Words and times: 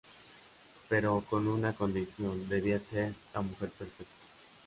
Pero 0.89 1.21
con 1.29 1.47
una 1.47 1.73
condición: 1.73 2.49
debía 2.49 2.79
ser 2.79 3.13
la 3.35 3.41
mujer 3.41 3.69
perfecta. 3.69 4.15